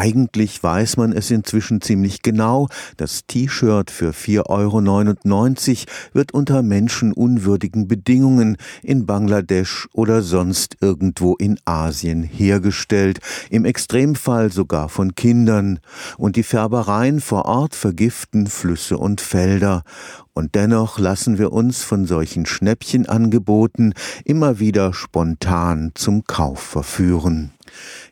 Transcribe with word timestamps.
Eigentlich 0.00 0.62
weiß 0.62 0.96
man 0.96 1.12
es 1.12 1.30
inzwischen 1.30 1.82
ziemlich 1.82 2.22
genau. 2.22 2.68
Das 2.96 3.26
T-Shirt 3.26 3.90
für 3.90 4.12
4,99 4.12 4.48
Euro 4.48 5.92
wird 6.14 6.32
unter 6.32 6.62
menschenunwürdigen 6.62 7.86
Bedingungen 7.86 8.56
in 8.82 9.04
Bangladesch 9.04 9.88
oder 9.92 10.22
sonst 10.22 10.78
irgendwo 10.80 11.34
in 11.34 11.60
Asien 11.66 12.22
hergestellt, 12.22 13.18
im 13.50 13.66
Extremfall 13.66 14.50
sogar 14.50 14.88
von 14.88 15.14
Kindern. 15.16 15.80
Und 16.16 16.36
die 16.36 16.44
Färbereien 16.44 17.20
vor 17.20 17.44
Ort 17.44 17.74
vergiften 17.74 18.46
Flüsse 18.46 18.96
und 18.96 19.20
Felder. 19.20 19.82
Und 20.32 20.54
dennoch 20.54 20.98
lassen 20.98 21.38
wir 21.38 21.52
uns 21.52 21.82
von 21.82 22.06
solchen 22.06 22.46
Schnäppchenangeboten 22.46 23.94
immer 24.24 24.58
wieder 24.58 24.92
spontan 24.94 25.92
zum 25.94 26.24
Kauf 26.24 26.60
verführen. 26.60 27.52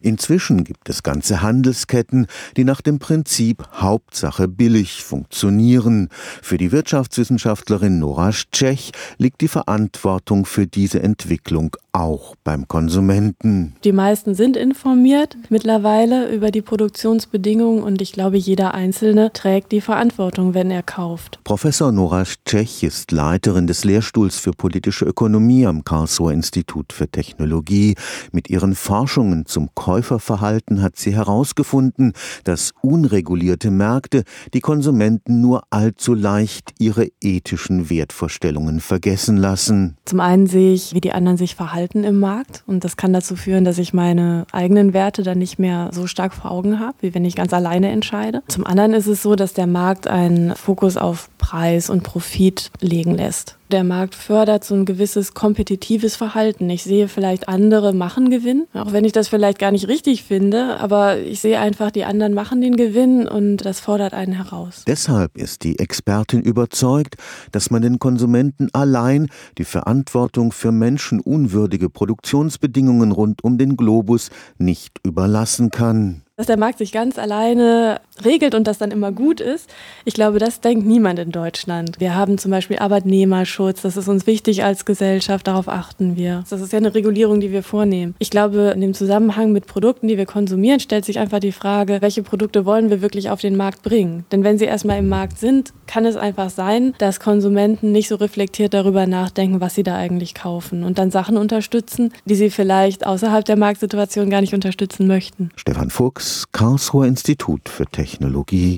Inzwischen 0.01 0.65
gibt 0.65 0.89
es 0.89 1.03
ganze 1.03 1.43
Handelsketten, 1.43 2.27
die 2.57 2.65
nach 2.65 2.81
dem 2.81 2.99
Prinzip 2.99 3.65
Hauptsache 3.73 4.49
billig 4.49 5.03
funktionieren. 5.03 6.09
Für 6.43 6.59
die 6.59 6.73
Wirtschaftswissenschaftlerin 6.73 7.99
Nora 7.99 8.31
Tschech 8.31 8.93
liegt 9.17 9.41
die 9.41 9.49
Verantwortung 9.49 10.45
für 10.45 10.67
diese 10.67 11.03
Entwicklung 11.03 11.77
auch 11.99 12.37
beim 12.45 12.69
Konsumenten. 12.69 13.75
Die 13.85 13.93
meisten 13.93 14.35
sind 14.35 14.57
informiert 14.57 15.37
mittlerweile 15.49 16.33
über 16.33 16.51
die 16.51 16.63
Produktionsbedingungen 16.63 17.83
und 17.83 18.01
ich 18.01 18.13
glaube, 18.13 18.37
jeder 18.37 18.73
Einzelne 18.73 19.33
trägt 19.33 19.73
die 19.73 19.81
Verantwortung, 19.81 20.55
wenn 20.55 20.71
er 20.71 20.83
kauft. 20.83 21.41
Professor 21.43 21.91
Nora 21.91 22.23
Tschech 22.45 22.83
ist 22.85 23.11
Leiterin 23.11 23.67
des 23.67 23.85
Lehrstuhls 23.85 24.39
für 24.39 24.53
politische 24.53 25.05
Ökonomie 25.05 25.67
am 25.67 25.83
Karlsruher 25.83 26.33
Institut 26.33 26.93
für 26.93 27.09
Technologie. 27.09 27.97
Mit 28.31 28.49
ihren 28.49 28.75
Forschungen 28.75 29.47
zum 29.47 29.71
Käuferverhalten 29.75 30.83
hat 30.83 30.97
sie 30.97 31.15
herausgefunden, 31.15 32.13
dass 32.45 32.73
unregulierte 32.81 33.71
Märkte 33.71 34.23
die 34.55 34.61
Konsumenten 34.61 35.41
nur 35.41 35.65
allzu 35.71 36.15
leicht 36.15 36.75
ihre 36.79 37.09
ethischen 37.21 37.91
Wertvorstellungen 37.91 38.81
vergessen 38.81 39.37
lassen. 39.37 39.97
Zum 40.05 40.21
einen 40.21 40.47
sehe 40.47 40.75
ich, 40.75 40.95
wie 40.95 41.01
die 41.01 41.13
anderen 41.13 41.37
sich 41.37 41.57
verhalten 41.57 41.88
im 41.95 42.19
Markt 42.19 42.63
und 42.67 42.85
das 42.85 42.97
kann 42.97 43.13
dazu 43.13 43.37
führen, 43.37 43.65
dass 43.65 43.79
ich 43.79 43.93
meine 43.93 44.47
eigenen 44.53 44.93
Werte 44.93 45.23
dann 45.23 45.39
nicht 45.39 45.59
mehr 45.59 45.91
so 45.93 46.07
stark 46.07 46.35
vor 46.35 46.51
Augen 46.51 46.81
habe, 46.81 46.97
wie 47.01 47.15
wenn 47.15 47.25
ich 47.25 47.37
ganz 47.37 47.53
alleine 47.53 47.91
entscheide. 47.91 48.43
Zum 48.49 48.67
anderen 48.67 48.95
ist 48.95 49.07
es 49.07 49.23
so, 49.23 49.37
dass 49.37 49.55
der 49.55 49.67
Markt 49.67 50.07
einen 50.07 50.55
Fokus 50.55 50.97
auf 50.97 51.31
Preis 51.39 51.91
und 51.91 52.03
Profit 52.03 52.71
legen 52.81 53.15
lässt. 53.15 53.57
Der 53.71 53.85
Markt 53.85 54.15
fördert 54.15 54.65
so 54.65 54.75
ein 54.75 54.87
gewisses 54.87 55.35
kompetitives 55.35 56.17
Verhalten. 56.17 56.71
Ich 56.71 56.85
sehe 56.85 57.07
vielleicht 57.07 57.51
andere 57.51 57.93
machen 57.93 58.31
Gewinn, 58.31 58.67
auch 58.73 58.93
wenn 58.93 59.05
ich 59.05 59.13
das 59.13 59.29
vielleicht 59.29 59.59
gar 59.59 59.73
nicht 59.73 59.89
richtig 59.89 60.23
finde, 60.23 60.81
aber 60.81 61.19
ich 61.19 61.41
sehe 61.41 61.61
einfach, 61.61 61.91
die 61.91 62.05
anderen 62.05 62.33
machen 62.33 62.63
den 62.63 62.77
Gewinn 62.77 63.29
und 63.29 63.59
das 63.59 63.81
fordert 63.81 64.15
einen 64.15 64.33
heraus. 64.33 64.85
Deshalb 64.87 65.37
ist 65.37 65.65
die 65.65 65.79
Expertin 65.79 66.41
überzeugt, 66.41 67.17
dass 67.53 67.71
man 67.71 67.83
den 67.83 67.99
Konsumenten 67.99 68.71
allein 68.73 69.29
die 69.59 69.65
Verantwortung 69.65 70.53
für 70.53 70.73
menschenunwürdige 70.73 71.91
Produktionsbedingungen 71.91 73.13
rund 73.13 73.45
um 73.45 73.59
den 73.59 73.77
Globus 73.77 74.31
nicht 74.57 74.99
überlassen 75.05 75.71
kann 75.71 76.23
dass 76.39 76.47
der 76.47 76.57
Markt 76.57 76.79
sich 76.79 76.93
ganz 76.93 77.19
alleine 77.19 78.01
regelt 78.25 78.55
und 78.55 78.69
das 78.69 78.79
dann 78.79 78.93
immer 78.93 79.11
gut 79.11 79.41
ist. 79.41 79.69
Ich 80.05 80.15
glaube, 80.15 80.39
das 80.39 80.61
denkt 80.61 80.87
niemand 80.87 81.19
in 81.19 81.33
Deutschland. 81.33 81.99
Wir 81.99 82.15
haben 82.15 82.39
zum 82.39 82.53
Beispiel 82.53 82.79
Arbeitnehmerschutz, 82.79 83.58
das 83.67 83.97
ist 83.97 84.09
uns 84.09 84.27
wichtig 84.27 84.65
als 84.65 84.85
Gesellschaft, 84.85 85.47
darauf 85.47 85.69
achten 85.69 86.17
wir. 86.17 86.45
Das 86.49 86.61
ist 86.61 86.73
ja 86.73 86.79
eine 86.79 86.95
Regulierung, 86.95 87.41
die 87.41 87.51
wir 87.51 87.63
vornehmen. 87.63 88.15
Ich 88.19 88.31
glaube, 88.31 88.73
in 88.75 88.81
dem 88.81 88.95
Zusammenhang 88.95 89.53
mit 89.53 89.67
Produkten, 89.67 90.09
die 90.09 90.17
wir 90.17 90.27
konsumieren, 90.27 90.81
stellt 90.81 91.05
sich 91.05 91.19
einfach 91.19 91.41
die 91.41 91.53
Frage, 91.53 91.99
welche 92.01 92.23
Produkte 92.23 92.65
wollen 92.65 92.91
wir 92.91 93.03
wirklich 93.03 93.31
auf 93.31 93.41
den 93.41 93.57
Markt 93.57 93.83
bringen? 93.83 94.25
Denn 94.33 94.45
wenn 94.45 94.59
sie 94.59 94.67
erstmal 94.67 94.99
im 94.99 95.09
Markt 95.09 95.39
sind, 95.39 95.73
kann 95.87 96.07
es 96.07 96.17
einfach 96.17 96.51
sein, 96.51 96.95
dass 96.99 97.21
Konsumenten 97.21 97.93
nicht 97.93 98.09
so 98.09 98.17
reflektiert 98.17 98.75
darüber 98.75 99.07
nachdenken, 99.07 99.61
was 99.61 99.75
sie 99.75 99.83
da 99.83 99.97
eigentlich 99.97 100.35
kaufen 100.35 100.85
und 100.85 100.99
dann 100.99 101.11
Sachen 101.11 101.37
unterstützen, 101.37 102.13
die 102.25 102.35
sie 102.35 102.51
vielleicht 102.51 103.07
außerhalb 103.07 103.45
der 103.45 103.57
Marktsituation 103.57 104.31
gar 104.31 104.41
nicht 104.41 104.55
unterstützen 104.55 105.07
möchten. 105.07 105.51
Stefan 105.57 105.91
Fuchs 105.91 106.45
Karlsruher 106.53 107.07
Institut 107.07 107.69
für 107.69 107.87
Technologie 107.87 108.77